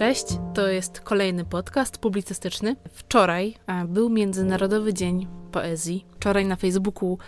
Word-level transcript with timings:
Cześć, 0.00 0.26
to 0.54 0.68
jest 0.68 1.00
kolejny 1.00 1.44
podcast 1.44 1.98
publicystyczny. 1.98 2.76
Wczoraj 2.92 3.54
był 3.88 4.10
Międzynarodowy 4.10 4.94
Dzień 4.94 5.26
Poezji. 5.52 6.06
Wczoraj 6.16 6.46
na 6.46 6.56
Facebooku 6.56 7.18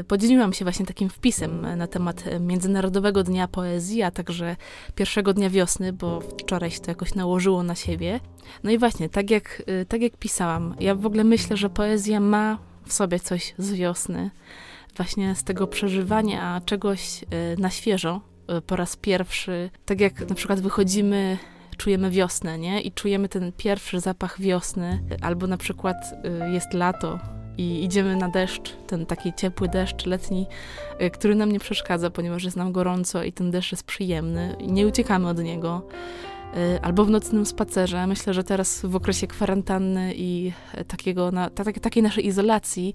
y, 0.00 0.04
podzieliłam 0.04 0.52
się 0.52 0.64
właśnie 0.64 0.86
takim 0.86 1.08
wpisem 1.08 1.76
na 1.76 1.86
temat 1.86 2.24
Międzynarodowego 2.40 3.22
Dnia 3.22 3.48
Poezji, 3.48 4.02
a 4.02 4.10
także 4.10 4.56
pierwszego 4.94 5.32
dnia 5.32 5.50
wiosny, 5.50 5.92
bo 5.92 6.20
wczoraj 6.20 6.70
się 6.70 6.80
to 6.80 6.90
jakoś 6.90 7.14
nałożyło 7.14 7.62
na 7.62 7.74
siebie. 7.74 8.20
No 8.64 8.70
i 8.70 8.78
właśnie, 8.78 9.08
tak 9.08 9.30
jak, 9.30 9.62
tak 9.88 10.02
jak 10.02 10.16
pisałam, 10.16 10.74
ja 10.80 10.94
w 10.94 11.06
ogóle 11.06 11.24
myślę, 11.24 11.56
że 11.56 11.70
poezja 11.70 12.20
ma 12.20 12.58
w 12.86 12.92
sobie 12.92 13.20
coś 13.20 13.54
z 13.58 13.72
wiosny, 13.72 14.30
właśnie 14.96 15.34
z 15.34 15.44
tego 15.44 15.66
przeżywania 15.66 16.60
czegoś 16.64 17.24
na 17.58 17.70
świeżo, 17.70 18.20
po 18.66 18.76
raz 18.76 18.96
pierwszy. 18.96 19.70
Tak 19.84 20.00
jak 20.00 20.28
na 20.28 20.34
przykład 20.34 20.60
wychodzimy 20.60 21.38
czujemy 21.76 22.10
wiosnę, 22.10 22.58
nie? 22.58 22.80
I 22.80 22.92
czujemy 22.92 23.28
ten 23.28 23.52
pierwszy 23.52 24.00
zapach 24.00 24.40
wiosny, 24.40 25.02
albo 25.20 25.46
na 25.46 25.56
przykład 25.56 25.96
y, 26.46 26.52
jest 26.52 26.74
lato 26.74 27.18
i 27.58 27.84
idziemy 27.84 28.16
na 28.16 28.28
deszcz, 28.28 28.76
ten 28.86 29.06
taki 29.06 29.32
ciepły 29.32 29.68
deszcz 29.68 30.06
letni, 30.06 30.46
y, 31.00 31.10
który 31.10 31.34
nam 31.34 31.52
nie 31.52 31.60
przeszkadza, 31.60 32.10
ponieważ 32.10 32.44
jest 32.44 32.56
nam 32.56 32.72
gorąco 32.72 33.22
i 33.22 33.32
ten 33.32 33.50
deszcz 33.50 33.72
jest 33.72 33.84
przyjemny 33.84 34.56
i 34.58 34.72
nie 34.72 34.86
uciekamy 34.86 35.28
od 35.28 35.38
niego. 35.38 35.82
Y, 36.56 36.80
albo 36.82 37.04
w 37.04 37.10
nocnym 37.10 37.46
spacerze. 37.46 38.06
Myślę, 38.06 38.34
że 38.34 38.44
teraz 38.44 38.80
w 38.84 38.96
okresie 38.96 39.26
kwarantanny 39.26 40.12
i 40.16 40.52
takiego, 40.88 41.30
na, 41.30 41.50
takiej 41.82 42.02
naszej 42.02 42.26
izolacji 42.26 42.94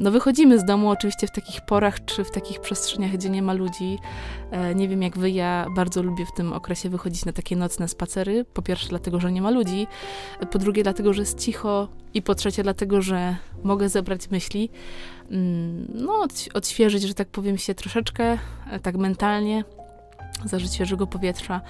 no 0.00 0.10
wychodzimy 0.10 0.58
z 0.58 0.64
domu 0.64 0.90
oczywiście 0.90 1.26
w 1.26 1.30
takich 1.30 1.60
porach, 1.60 2.04
czy 2.04 2.24
w 2.24 2.30
takich 2.30 2.60
przestrzeniach, 2.60 3.12
gdzie 3.12 3.30
nie 3.30 3.42
ma 3.42 3.52
ludzi. 3.52 3.98
E, 4.50 4.74
nie 4.74 4.88
wiem 4.88 5.02
jak 5.02 5.18
wy, 5.18 5.30
ja 5.30 5.66
bardzo 5.74 6.02
lubię 6.02 6.26
w 6.26 6.32
tym 6.32 6.52
okresie 6.52 6.88
wychodzić 6.88 7.24
na 7.24 7.32
takie 7.32 7.56
nocne 7.56 7.88
spacery. 7.88 8.44
Po 8.44 8.62
pierwsze 8.62 8.88
dlatego, 8.88 9.20
że 9.20 9.32
nie 9.32 9.42
ma 9.42 9.50
ludzi, 9.50 9.86
po 10.50 10.58
drugie 10.58 10.82
dlatego, 10.82 11.12
że 11.12 11.22
jest 11.22 11.40
cicho 11.40 11.88
i 12.14 12.22
po 12.22 12.34
trzecie 12.34 12.62
dlatego, 12.62 13.02
że 13.02 13.36
mogę 13.62 13.88
zebrać 13.88 14.30
myśli, 14.30 14.70
mm, 15.30 15.86
no 15.94 16.26
odświeżyć, 16.54 17.02
że 17.02 17.14
tak 17.14 17.28
powiem 17.28 17.58
się 17.58 17.74
troszeczkę, 17.74 18.38
e, 18.70 18.80
tak 18.80 18.96
mentalnie, 18.96 19.64
zażyć 20.44 20.74
świeżego 20.74 21.06
powietrza 21.06 21.60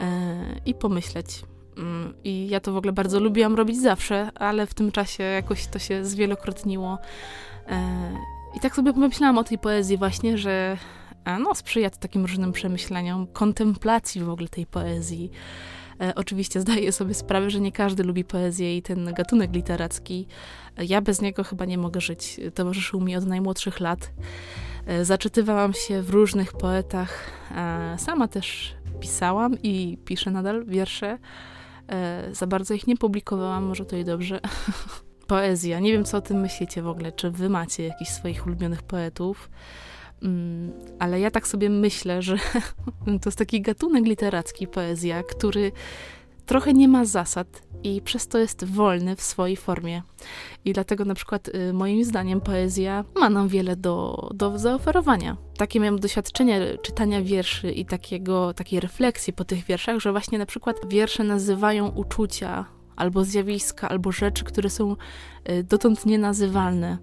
e, 0.00 0.36
i 0.66 0.74
pomyśleć. 0.74 1.44
Mm, 1.76 2.14
I 2.24 2.48
ja 2.48 2.60
to 2.60 2.72
w 2.72 2.76
ogóle 2.76 2.92
bardzo 2.92 3.20
lubiłam 3.20 3.54
robić 3.54 3.80
zawsze, 3.80 4.30
ale 4.34 4.66
w 4.66 4.74
tym 4.74 4.92
czasie 4.92 5.22
jakoś 5.22 5.66
to 5.66 5.78
się 5.78 6.04
zwielokrotniło. 6.04 6.98
E, 7.68 8.16
I 8.56 8.60
tak 8.60 8.76
sobie 8.76 8.92
pomyślałam 8.92 9.38
o 9.38 9.44
tej 9.44 9.58
poezji 9.58 9.96
właśnie, 9.96 10.38
że 10.38 10.76
e, 11.24 11.38
no, 11.38 11.54
sprzyja 11.54 11.90
to 11.90 11.98
takim 11.98 12.22
różnym 12.22 12.52
przemyśleniom, 12.52 13.26
kontemplacji 13.26 14.20
w 14.20 14.30
ogóle 14.30 14.48
tej 14.48 14.66
poezji. 14.66 15.30
E, 16.00 16.14
oczywiście 16.14 16.60
zdaję 16.60 16.92
sobie 16.92 17.14
sprawę, 17.14 17.50
że 17.50 17.60
nie 17.60 17.72
każdy 17.72 18.02
lubi 18.02 18.24
poezję 18.24 18.76
i 18.76 18.82
ten 18.82 19.12
gatunek 19.12 19.52
literacki. 19.52 20.26
Ja 20.78 21.00
bez 21.00 21.20
niego 21.20 21.44
chyba 21.44 21.64
nie 21.64 21.78
mogę 21.78 22.00
żyć. 22.00 22.40
Towarzyszył 22.54 23.00
mi 23.00 23.16
od 23.16 23.26
najmłodszych 23.26 23.80
lat. 23.80 24.10
Zaczytywałam 25.02 25.72
się 25.72 26.02
w 26.02 26.10
różnych 26.10 26.52
poetach. 26.52 27.30
Sama 27.96 28.28
też 28.28 28.74
pisałam 29.00 29.56
i 29.62 29.98
piszę 30.04 30.30
nadal 30.30 30.64
wiersze. 30.64 31.18
E, 31.88 32.28
za 32.34 32.46
bardzo 32.46 32.74
ich 32.74 32.86
nie 32.86 32.96
publikowałam, 32.96 33.64
może 33.64 33.84
to 33.84 33.96
i 33.96 34.04
dobrze. 34.04 34.40
Poezja. 35.26 35.80
Nie 35.80 35.92
wiem, 35.92 36.04
co 36.04 36.18
o 36.18 36.20
tym 36.20 36.40
myślicie 36.40 36.82
w 36.82 36.88
ogóle. 36.88 37.12
Czy 37.12 37.30
wy 37.30 37.48
macie 37.48 37.84
jakichś 37.84 38.10
swoich 38.10 38.46
ulubionych 38.46 38.82
poetów? 38.82 39.50
Mm, 40.22 40.72
ale 40.98 41.20
ja 41.20 41.30
tak 41.30 41.46
sobie 41.46 41.70
myślę, 41.70 42.22
że 42.22 42.36
to 43.22 43.28
jest 43.28 43.38
taki 43.38 43.60
gatunek 43.60 44.04
literacki, 44.04 44.66
poezja, 44.66 45.22
który 45.22 45.72
trochę 46.46 46.72
nie 46.72 46.88
ma 46.88 47.04
zasad 47.04 47.62
i 47.82 48.02
przez 48.02 48.28
to 48.28 48.38
jest 48.38 48.64
wolny 48.64 49.16
w 49.16 49.22
swojej 49.22 49.56
formie. 49.56 50.02
I 50.64 50.72
dlatego 50.72 51.04
na 51.04 51.14
przykład 51.14 51.48
y, 51.48 51.72
moim 51.72 52.04
zdaniem 52.04 52.40
poezja 52.40 53.04
ma 53.20 53.30
nam 53.30 53.48
wiele 53.48 53.76
do, 53.76 54.28
do 54.34 54.58
zaoferowania. 54.58 55.36
Takie 55.56 55.80
miałam 55.80 56.00
doświadczenie 56.00 56.78
czytania 56.82 57.22
wierszy 57.22 57.72
i 57.72 57.84
takiego, 57.84 58.54
takiej 58.54 58.80
refleksji 58.80 59.32
po 59.32 59.44
tych 59.44 59.64
wierszach, 59.64 60.00
że 60.00 60.12
właśnie 60.12 60.38
na 60.38 60.46
przykład 60.46 60.76
wiersze 60.88 61.24
nazywają 61.24 61.88
uczucia, 61.88 62.64
albo 62.96 63.24
zjawiska, 63.24 63.88
albo 63.88 64.12
rzeczy, 64.12 64.44
które 64.44 64.70
są 64.70 64.96
y, 65.50 65.64
dotąd 65.64 66.06
nienazywalne. 66.06 66.98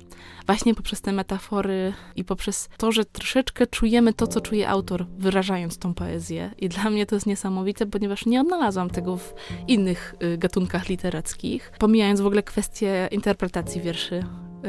Właśnie 0.46 0.76
poprzez 0.76 1.02
te 1.02 1.12
metafory 1.12 1.94
i 2.16 2.24
poprzez 2.24 2.70
to, 2.78 2.92
że 2.92 3.06
troszeczkę 3.06 3.68
czujemy 3.68 4.14
to, 4.14 4.28
co 4.28 4.42
czuje 4.42 4.70
autor, 4.70 5.06
wyrażając 5.18 5.78
tą 5.78 5.94
poezję. 5.94 6.52
I 6.58 6.70
dla 6.70 6.90
mnie 6.90 7.06
to 7.06 7.16
jest 7.16 7.26
niesamowite, 7.26 7.86
ponieważ 7.86 8.26
nie 8.26 8.42
odnalazłam 8.42 8.90
tego 8.90 9.18
w 9.18 9.34
innych 9.68 10.16
y, 10.24 10.38
gatunkach 10.38 10.90
literackich. 10.90 11.72
Pomijając 11.80 12.22
w 12.22 12.26
ogóle 12.26 12.44
kwestię 12.44 13.10
interpretacji 13.12 13.82
wierszy, 13.82 14.24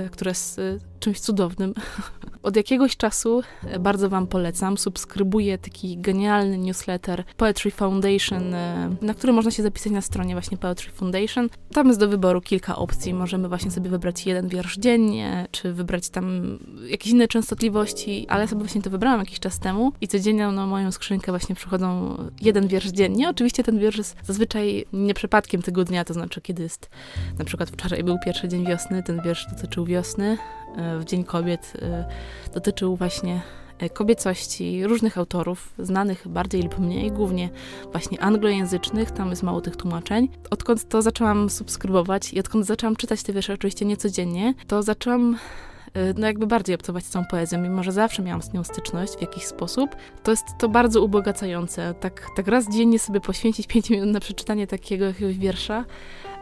y, 0.06 0.10
które 0.10 0.30
jest 0.30 0.60
czymś 1.00 1.20
cudownym. 1.20 1.74
Od 2.42 2.56
jakiegoś 2.56 2.96
czasu 2.96 3.42
e, 3.66 3.78
bardzo 3.78 4.08
Wam 4.08 4.26
polecam. 4.26 4.78
Subskrybuję 4.78 5.58
taki 5.58 5.98
genialny 5.98 6.58
newsletter 6.58 7.24
Poetry 7.36 7.70
Foundation, 7.70 8.54
e, 8.54 8.90
na 9.02 9.14
który 9.14 9.32
można 9.32 9.50
się 9.50 9.62
zapisać 9.62 9.92
na 9.92 10.00
stronie 10.00 10.34
właśnie 10.34 10.56
Poetry 10.56 10.90
Foundation. 10.90 11.48
Tam 11.72 11.88
jest 11.88 12.00
do 12.00 12.08
wyboru 12.08 12.40
kilka 12.40 12.76
opcji. 12.76 13.14
Możemy 13.14 13.48
właśnie 13.48 13.70
sobie 13.70 13.90
wybrać 13.90 14.26
jeden 14.26 14.48
wiersz 14.48 14.78
dziennie, 14.78 15.46
czy 15.50 15.72
wybrać 15.72 16.08
tam 16.08 16.58
jakieś 16.86 17.12
inne 17.12 17.28
częstotliwości, 17.28 18.26
ale 18.28 18.48
sobie 18.48 18.60
właśnie 18.60 18.82
to 18.82 18.90
wybrałam 18.90 19.20
jakiś 19.20 19.40
czas 19.40 19.58
temu 19.58 19.92
i 20.00 20.08
codziennie 20.08 20.48
na 20.48 20.66
moją 20.66 20.92
skrzynkę 20.92 21.32
właśnie 21.32 21.54
przychodzą 21.54 22.16
jeden 22.40 22.68
wiersz 22.68 22.88
dziennie. 22.88 23.28
Oczywiście 23.28 23.64
ten 23.64 23.78
wiersz 23.78 23.98
jest 23.98 24.16
zazwyczaj 24.24 24.84
nie 24.92 25.14
przypadkiem 25.14 25.62
tego 25.62 25.84
dnia, 25.84 26.04
to 26.04 26.14
znaczy 26.14 26.40
kiedy 26.40 26.62
jest, 26.62 26.90
na 27.38 27.44
przykład 27.44 27.70
wczoraj 27.70 28.04
był 28.04 28.18
pierwszy 28.24 28.48
dzień 28.48 28.66
wiosny, 28.66 29.02
ten 29.02 29.22
wiersz 29.22 29.46
dotyczył 29.50 29.84
wiosny, 29.84 30.38
w 31.00 31.04
Dzień 31.04 31.24
Kobiet 31.24 31.72
dotyczył 32.54 32.96
właśnie 32.96 33.42
e, 33.78 33.90
kobiecości 33.90 34.86
różnych 34.86 35.18
autorów, 35.18 35.74
znanych 35.78 36.28
bardziej 36.28 36.62
lub 36.62 36.78
mniej, 36.78 37.12
głównie 37.12 37.50
właśnie 37.92 38.20
anglojęzycznych, 38.20 39.10
tam 39.10 39.30
jest 39.30 39.42
mało 39.42 39.60
tych 39.60 39.76
tłumaczeń. 39.76 40.28
Odkąd 40.50 40.88
to 40.88 41.02
zaczęłam 41.02 41.50
subskrybować 41.50 42.32
i 42.32 42.40
odkąd 42.40 42.66
zaczęłam 42.66 42.96
czytać 42.96 43.22
te 43.22 43.32
wiersze, 43.32 43.54
oczywiście 43.54 43.84
nie 43.84 43.96
codziennie, 43.96 44.54
to 44.66 44.82
zaczęłam 44.82 45.34
e, 45.34 45.38
no 46.18 46.26
jakby 46.26 46.46
bardziej 46.46 46.74
obcować 46.74 47.06
z 47.06 47.10
tą 47.10 47.24
poezją, 47.24 47.60
mimo 47.60 47.82
że 47.82 47.92
zawsze 47.92 48.22
miałam 48.22 48.42
z 48.42 48.52
nią 48.52 48.64
styczność 48.64 49.12
w 49.12 49.20
jakiś 49.20 49.44
sposób, 49.44 49.96
to 50.22 50.30
jest 50.30 50.44
to 50.58 50.68
bardzo 50.68 51.02
ubogacające. 51.02 51.94
Tak, 52.00 52.26
tak 52.36 52.48
raz 52.48 52.68
dziennie 52.68 52.98
sobie 52.98 53.20
poświęcić 53.20 53.66
5 53.66 53.90
minut 53.90 54.08
na 54.08 54.20
przeczytanie 54.20 54.66
takiego 54.66 55.04
jakiegoś 55.04 55.38
wiersza, 55.38 55.84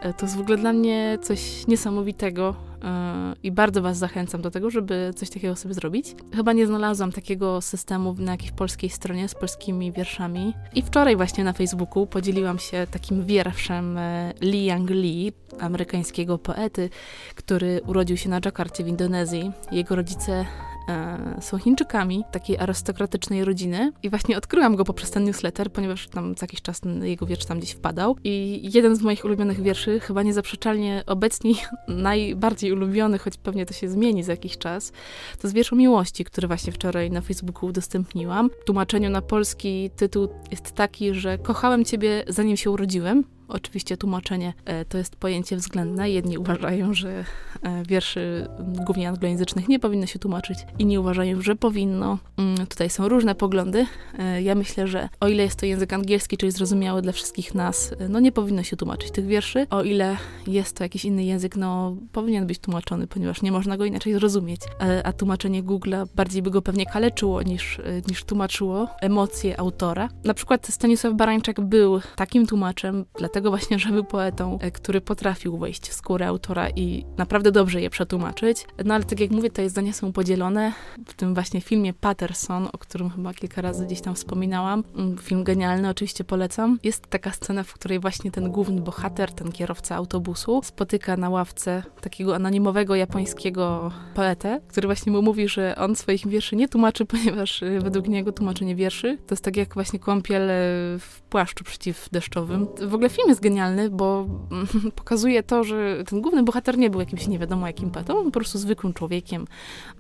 e, 0.01 0.15
to 0.15 0.27
jest 0.27 0.37
w 0.37 0.41
ogóle 0.41 0.57
dla 0.57 0.73
mnie 0.73 1.19
coś 1.23 1.67
niesamowitego. 1.67 2.71
Yy, 2.83 3.37
i 3.43 3.53
bardzo 3.53 3.83
Was 3.83 3.99
zachęcam 3.99 4.43
do 4.43 4.51
tego, 4.51 4.71
żeby 4.71 5.11
coś 5.17 5.31
takiego 5.31 5.57
sobie 5.57 5.75
zrobić. 5.75 6.15
Chyba 6.35 6.53
nie 6.53 6.67
znalazłam 6.67 7.13
takiego 7.13 7.61
systemu 7.61 8.15
na 8.19 8.33
jakiejś 8.33 8.53
polskiej 8.53 8.91
stronie 8.91 9.29
z 9.29 9.35
polskimi 9.35 9.93
wierszami. 9.93 10.55
I 10.75 10.83
wczoraj 10.83 11.17
właśnie 11.17 11.45
na 11.45 11.53
Facebooku 11.53 12.07
podzieliłam 12.07 12.59
się 12.59 12.87
takim 12.91 13.27
wierszem 13.27 13.99
Li 14.41 14.65
Yang 14.65 14.91
Lee, 14.91 15.33
amerykańskiego 15.61 16.39
poety, 16.39 16.91
który 17.35 17.81
urodził 17.87 18.17
się 18.17 18.29
na 18.29 18.41
Dżakarcie 18.41 18.85
w 18.85 18.89
Indonezji. 18.89 19.40
Jego 19.73 19.97
rodzice 19.97 20.47
e, 20.89 21.37
są 21.41 21.59
Chińczykami, 21.59 22.25
takiej 22.33 22.59
arystokratycznej 22.59 23.45
rodziny. 23.45 23.93
I 24.03 24.11
właśnie 24.11 24.37
odkryłam 24.37 24.77
go 24.77 24.85
poprzez 24.85 25.11
ten 25.11 25.25
newsletter, 25.25 25.73
ponieważ 25.73 26.09
tam 26.09 26.35
co 26.35 26.45
jakiś 26.45 26.63
czas 26.63 26.81
jego 27.03 27.27
wiersz 27.27 27.45
tam 27.45 27.59
gdzieś 27.59 27.71
wpadał. 27.71 28.17
I 28.25 28.61
jeden 28.75 28.97
z 28.97 29.03
moich 29.03 29.25
ulubionych 29.25 29.63
wierszy, 29.63 30.01
chyba 30.01 30.23
niezaprzeczalnie 30.23 31.03
obecnie 31.07 31.55
najbardziej 31.89 32.73
ulubiony, 32.73 33.19
choć 33.19 33.37
pewnie 33.37 33.67
to 33.67 33.75
się 33.75 33.89
zmieni 33.89 34.23
za 34.23 34.33
jakiś 34.33 34.59
czas, 34.59 34.93
to 35.39 35.47
jest 35.47 35.55
wiersz 35.55 35.73
o 35.73 35.77
miłości, 35.77 36.25
który 36.25 36.49
właśnie 36.49 36.73
wczoraj 36.73 37.11
na 37.11 37.21
Facebooku 37.21 37.69
udostępniłam. 37.69 38.51
W 38.63 38.65
tłumaczeniu 38.65 39.11
na 39.11 39.23
polski 39.23 39.91
tytuł 39.97 40.29
jest 40.51 40.73
taki, 40.73 41.15
że 41.15 41.39
kochałem 41.39 41.85
ciebie 41.85 42.25
zanim 42.29 42.57
się 42.57 42.71
urodziłem, 42.71 43.25
Oczywiście 43.51 43.97
tłumaczenie 43.97 44.53
e, 44.65 44.85
to 44.85 44.99
jest 44.99 45.17
pojęcie 45.17 45.57
względne. 45.57 46.11
Jedni 46.11 46.39
uważają, 46.39 46.95
że 46.95 47.25
e, 47.63 47.83
wierszy 47.89 48.49
głównie 48.59 49.09
anglojęzycznych 49.09 49.69
nie 49.69 49.79
powinno 49.79 50.07
się 50.07 50.19
tłumaczyć, 50.19 50.59
inni 50.79 50.99
uważają, 50.99 51.43
że 51.43 51.57
powinno. 51.57 52.19
Mm, 52.39 52.67
tutaj 52.67 52.91
są 52.91 53.09
różne 53.09 53.35
poglądy. 53.35 53.87
E, 54.19 54.43
ja 54.43 54.55
myślę, 54.55 54.89
że 54.89 55.09
o 55.21 55.29
ile 55.29 55.43
jest 55.43 55.61
to 55.61 55.67
język 55.67 55.93
angielski, 55.93 56.37
czyli 56.37 56.53
zrozumiały 56.53 57.03
dla 57.03 57.13
wszystkich 57.13 57.55
nas, 57.55 57.95
no 58.09 58.21
nie 58.21 58.33
powinno 58.33 58.63
się 58.63 58.77
tłumaczyć 58.77 59.11
tych 59.11 59.27
wierszy. 59.27 59.67
O 59.71 59.83
ile 59.83 60.17
jest 60.47 60.77
to 60.77 60.85
jakiś 60.85 61.05
inny 61.05 61.25
język, 61.25 61.57
no 61.57 61.97
powinien 62.13 62.47
być 62.47 62.59
tłumaczony, 62.59 63.07
ponieważ 63.07 63.43
nie 63.43 63.53
można 63.53 63.77
go 63.77 63.85
inaczej 63.85 64.15
zrozumieć. 64.15 64.61
A 65.05 65.13
tłumaczenie 65.13 65.63
Google'a 65.63 66.07
bardziej 66.15 66.43
by 66.43 66.51
go 66.51 66.63
pewnie 66.63 66.87
kaleczyło 66.87 67.43
niż, 67.43 67.81
niż 68.09 68.25
tłumaczyło 68.25 68.89
emocje 69.01 69.61
autora. 69.61 70.09
Na 70.25 70.35
przykład 70.35 70.67
Stanisław 70.67 71.15
Barańczak 71.15 71.61
był 71.61 72.01
takim 72.17 72.47
tłumaczem, 72.47 73.05
dlatego 73.19 73.40
tego 73.41 73.51
właśnie, 73.51 73.79
że 73.79 73.89
był 73.89 74.05
poetą, 74.05 74.59
e, 74.61 74.71
który 74.71 75.01
potrafił 75.01 75.59
wejść 75.59 75.89
w 75.89 75.93
skórę 75.93 76.27
autora 76.27 76.71
i 76.71 77.05
naprawdę 77.17 77.53
dobrze 77.53 77.81
je 77.81 77.91
przetłumaczyć. 77.91 78.67
No 78.85 78.95
ale 78.95 79.05
tak 79.05 79.21
jak 79.21 79.31
mówię, 79.31 79.51
te 79.51 79.69
zdania 79.69 79.93
są 79.93 80.13
podzielone. 80.13 80.73
W 81.07 81.15
tym 81.15 81.35
właśnie 81.35 81.61
filmie 81.61 81.93
Patterson, 81.95 82.69
o 82.73 82.79
którym 82.79 83.11
chyba 83.11 83.35
kilka 83.35 83.63
razy 83.63 83.87
gdzieś 83.87 84.01
tam 84.01 84.15
wspominałam, 84.15 84.85
mm, 84.97 85.19
film 85.19 85.45
genialny, 85.45 85.89
oczywiście 85.89 86.25
polecam. 86.25 86.79
Jest 86.83 87.07
taka 87.07 87.33
scena, 87.33 87.63
w 87.63 87.73
której 87.73 87.99
właśnie 87.99 88.31
ten 88.31 88.51
główny 88.51 88.81
bohater, 88.81 89.33
ten 89.33 89.53
kierowca 89.53 89.97
autobusu, 89.97 90.61
spotyka 90.65 91.17
na 91.17 91.31
ławce 91.31 91.83
takiego 92.01 92.35
anonimowego 92.35 92.95
japońskiego 92.95 93.93
poetę, 94.15 94.61
który 94.69 94.89
właśnie 94.89 95.13
mu 95.13 95.23
mówi, 95.23 95.49
że 95.49 95.77
on 95.77 95.97
swoich 95.97 96.29
wierszy 96.29 96.57
nie 96.57 96.69
tłumaczy, 96.69 97.05
ponieważ 97.13 97.63
y, 97.63 97.79
według 97.83 98.09
niego 98.09 98.33
tłumaczenie 98.33 98.77
wierszy 98.77 99.19
to 99.27 99.35
jest 99.35 99.45
tak 99.45 99.57
jak 99.57 99.75
właśnie 99.75 99.99
kąpiel 99.99 100.51
w 100.99 101.21
płaszczu 101.31 101.65
przeciwdeszczowym. 101.65 102.67
W 102.89 102.95
ogóle 102.95 103.09
film 103.09 103.30
jest 103.31 103.43
genialny, 103.43 103.91
bo 103.91 104.27
pokazuje 104.95 105.43
to, 105.43 105.65
że 105.65 106.05
ten 106.05 106.21
główny 106.21 106.43
bohater 106.43 106.79
nie 106.79 106.91
był 106.91 107.01
jakimś 107.01 107.29
nie 107.29 107.39
wiadomo 107.39 107.67
jakim 107.67 107.91
poetą, 107.91 108.19
on 108.19 108.25
po 108.25 108.31
prostu 108.31 108.59
zwykłym 108.59 108.93
człowiekiem, 108.93 109.47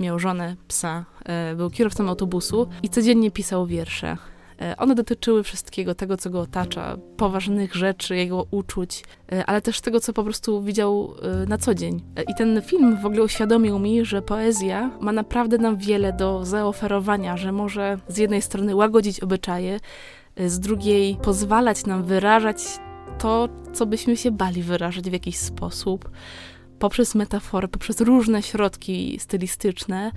miał 0.00 0.18
żonę, 0.18 0.56
psa, 0.68 1.04
y, 1.52 1.56
był 1.56 1.70
kierowcą 1.70 2.08
autobusu 2.08 2.68
i 2.82 2.88
codziennie 2.88 3.30
pisał 3.30 3.66
wiersze. 3.66 4.16
E, 4.60 4.76
one 4.76 4.94
dotyczyły 4.94 5.42
wszystkiego, 5.42 5.94
tego, 5.94 6.16
co 6.16 6.30
go 6.30 6.40
otacza, 6.40 6.96
poważnych 7.16 7.74
rzeczy, 7.74 8.16
jego 8.16 8.46
uczuć, 8.50 9.04
e, 9.32 9.46
ale 9.46 9.60
też 9.60 9.80
tego, 9.80 10.00
co 10.00 10.12
po 10.12 10.24
prostu 10.24 10.62
widział 10.62 11.14
e, 11.22 11.46
na 11.46 11.58
co 11.58 11.74
dzień. 11.74 12.02
I 12.28 12.34
ten 12.34 12.62
film 12.62 12.96
w 13.02 13.06
ogóle 13.06 13.22
uświadomił 13.22 13.78
mi, 13.78 14.04
że 14.04 14.22
poezja 14.22 14.90
ma 15.00 15.12
naprawdę 15.12 15.58
nam 15.58 15.76
wiele 15.76 16.12
do 16.12 16.44
zaoferowania, 16.44 17.36
że 17.36 17.52
może 17.52 17.98
z 18.08 18.16
jednej 18.18 18.42
strony 18.42 18.74
łagodzić 18.76 19.20
obyczaje, 19.20 19.80
z 20.46 20.60
drugiej 20.60 21.16
pozwalać 21.22 21.86
nam 21.86 22.04
wyrażać 22.04 22.58
to, 23.20 23.48
co 23.72 23.86
byśmy 23.86 24.16
się 24.16 24.30
bali 24.30 24.62
wyrażać 24.62 25.10
w 25.10 25.12
jakiś 25.12 25.36
sposób, 25.36 26.10
poprzez 26.78 27.14
metafory, 27.14 27.68
poprzez 27.68 28.00
różne 28.00 28.42
środki 28.42 29.18
stylistyczne 29.20 30.12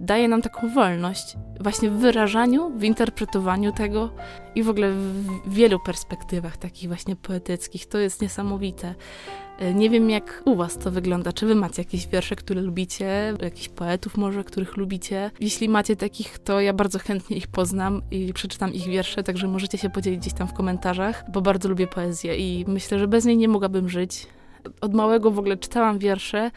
daje 0.00 0.28
nam 0.28 0.42
taką 0.42 0.68
wolność 0.68 1.36
właśnie 1.60 1.90
w 1.90 1.92
wyrażaniu, 1.92 2.70
w 2.78 2.84
interpretowaniu 2.84 3.72
tego 3.72 4.10
i 4.54 4.62
w 4.62 4.68
ogóle 4.68 4.92
w 4.92 5.54
wielu 5.54 5.80
perspektywach 5.80 6.56
takich 6.56 6.88
właśnie 6.88 7.16
poetyckich. 7.16 7.86
To 7.86 7.98
jest 7.98 8.22
niesamowite. 8.22 8.94
Y, 9.62 9.74
nie 9.74 9.90
wiem, 9.90 10.10
jak 10.10 10.42
u 10.44 10.56
Was 10.56 10.78
to 10.78 10.90
wygląda. 10.90 11.32
Czy 11.32 11.46
Wy 11.46 11.54
macie 11.54 11.82
jakieś 11.82 12.08
wiersze, 12.08 12.36
które 12.36 12.60
lubicie, 12.60 13.34
jakichś 13.42 13.68
poetów 13.68 14.16
może, 14.16 14.44
których 14.44 14.76
lubicie? 14.76 15.30
Jeśli 15.40 15.68
macie 15.68 15.96
takich, 15.96 16.38
to 16.38 16.60
ja 16.60 16.72
bardzo 16.72 16.98
chętnie 16.98 17.36
ich 17.36 17.46
poznam 17.46 18.02
i 18.10 18.32
przeczytam 18.32 18.74
ich 18.74 18.86
wiersze, 18.86 19.22
także 19.22 19.48
możecie 19.48 19.78
się 19.78 19.90
podzielić 19.90 20.20
gdzieś 20.20 20.32
tam 20.32 20.48
w 20.48 20.52
komentarzach, 20.52 21.24
bo 21.30 21.40
bardzo 21.40 21.68
lubię 21.68 21.86
poezję 21.86 22.36
i 22.36 22.64
myślę, 22.68 22.98
że 22.98 23.08
bez 23.08 23.24
niej 23.24 23.36
nie 23.36 23.48
mogłabym 23.48 23.88
żyć. 23.88 24.26
Od 24.80 24.94
małego 24.94 25.30
w 25.30 25.38
ogóle 25.38 25.56
czytałam 25.56 25.98
wiersze, 25.98 26.50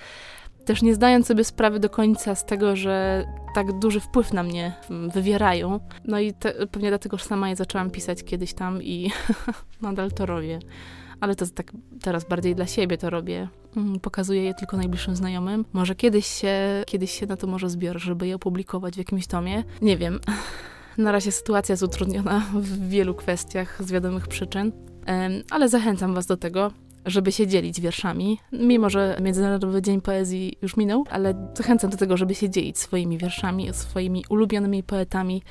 też 0.70 0.82
nie 0.82 0.96
zdając 0.96 1.28
sobie 1.28 1.44
sprawy 1.44 1.80
do 1.80 1.90
końca 1.90 2.36
z 2.36 2.46
tego, 2.46 2.76
że 2.76 3.26
tak 3.56 3.80
duży 3.80 4.00
wpływ 4.00 4.34
na 4.34 4.44
mnie 4.44 4.74
wywierają. 5.14 5.80
No 6.06 6.20
i 6.20 6.34
te, 6.34 6.68
pewnie 6.68 6.90
dlatego 6.90 7.18
że 7.18 7.26
sama 7.26 7.50
je 7.50 7.56
zaczęłam 7.56 7.90
pisać 7.90 8.24
kiedyś 8.24 8.54
tam 8.54 8.84
i 8.84 9.12
nadal 9.82 10.12
to 10.12 10.26
robię. 10.26 10.60
Ale 11.20 11.36
to 11.36 11.48
tak 11.48 11.72
teraz 12.02 12.28
bardziej 12.28 12.56
dla 12.56 12.68
siebie 12.68 12.98
to 12.98 13.10
robię. 13.10 13.48
Mm, 13.78 14.00
pokazuję 14.00 14.44
je 14.44 14.54
tylko 14.54 14.78
najbliższym 14.78 15.16
znajomym. 15.16 15.66
Może 15.74 15.96
kiedyś 15.96 16.26
się, 16.26 16.84
kiedyś 16.88 17.20
się 17.20 17.26
na 17.26 17.38
to 17.38 17.48
może 17.48 17.70
zbiorę, 17.70 18.00
żeby 18.00 18.28
je 18.28 18.36
opublikować 18.36 18.96
w 18.96 18.98
jakimś 18.98 19.28
tomie. 19.28 19.64
Nie 19.82 19.98
wiem. 19.98 20.20
Na 20.98 21.12
razie 21.12 21.32
sytuacja 21.32 21.74
jest 21.74 21.84
utrudniona 21.84 22.40
w 22.54 22.90
wielu 22.90 23.16
kwestiach 23.16 23.84
z 23.84 23.92
wiadomych 23.92 24.28
przyczyn, 24.28 24.72
ale 25.50 25.70
zachęcam 25.70 26.14
Was 26.14 26.26
do 26.26 26.38
tego 26.38 26.72
żeby 27.10 27.32
się 27.32 27.48
dzielić 27.48 27.82
wierszami. 27.82 28.40
Mimo, 28.52 28.90
że 28.90 29.18
Międzynarodowy 29.22 29.82
Dzień 29.82 30.02
Poezji 30.02 30.58
już 30.62 30.78
minął, 30.78 31.04
ale 31.10 31.52
zachęcam 31.58 31.90
do 31.90 31.98
tego, 31.98 32.18
żeby 32.18 32.36
się 32.36 32.50
dzielić 32.50 32.80
swoimi 32.80 33.18
wierszami, 33.18 33.74
swoimi 33.74 34.24
ulubionymi 34.30 34.84
poetami. 34.84 35.42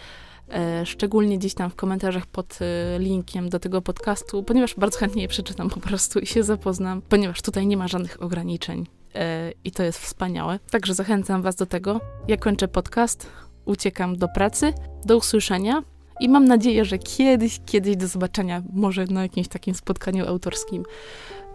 E, 0.51 0.87
szczególnie 0.87 1.39
gdzieś 1.39 1.55
tam 1.55 1.71
w 1.71 1.75
komentarzach 1.75 2.27
pod 2.27 2.59
e, 2.61 2.99
linkiem 2.99 3.49
do 3.49 3.59
tego 3.59 3.83
podcastu, 3.83 4.43
ponieważ 4.43 4.75
bardzo 4.75 4.99
chętnie 4.99 5.23
je 5.23 5.29
przeczytam 5.29 5.71
po 5.71 5.81
prostu 5.81 6.19
i 6.19 6.27
się 6.27 6.43
zapoznam, 6.43 7.03
ponieważ 7.09 7.43
tutaj 7.43 7.67
nie 7.67 7.77
ma 7.77 7.89
żadnych 7.89 8.23
ograniczeń 8.23 8.87
e, 9.15 9.53
i 9.65 9.71
to 9.71 9.83
jest 9.83 9.99
wspaniałe. 9.99 10.59
Także 10.71 10.95
zachęcam 10.95 11.43
Was 11.43 11.57
do 11.57 11.67
tego. 11.67 12.01
Ja 12.29 12.37
kończę 12.37 12.69
podcast, 12.69 13.31
uciekam 13.65 14.17
do 14.17 14.29
pracy. 14.29 14.73
Do 15.05 15.17
usłyszenia. 15.17 15.83
I 16.21 16.29
mam 16.29 16.45
nadzieję, 16.45 16.85
że 16.85 16.99
kiedyś, 16.99 17.61
kiedyś 17.67 17.97
do 17.97 18.07
zobaczenia, 18.07 18.63
może 18.73 19.05
na 19.05 19.23
jakimś 19.23 19.49
takim 19.49 19.75
spotkaniu 19.75 20.27
autorskim. 20.27 20.85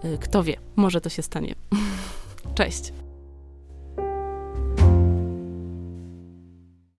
Y, 0.05 0.17
kto 0.17 0.43
wie, 0.43 0.57
może 0.75 1.01
to 1.01 1.09
się 1.09 1.21
stanie. 1.21 1.55
Cześć. 2.55 2.93